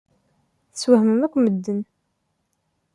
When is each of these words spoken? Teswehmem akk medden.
Teswehmem 0.71 1.21
akk 1.25 1.35
medden. 1.39 1.79